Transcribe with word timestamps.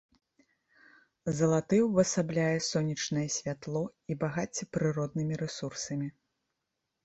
Залаты 1.39 1.77
ўвасабляе 1.89 2.55
сонечнае 2.71 3.27
святло 3.37 3.85
і 4.11 4.19
багацце 4.27 4.63
прыроднымі 4.77 5.33
рэсурсамі. 5.47 6.07